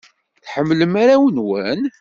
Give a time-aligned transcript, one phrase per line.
[0.45, 1.81] Tḥemmlem arraw-nwen?